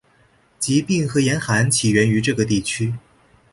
[0.57, 2.95] 疾病和严寒起源于这个地区。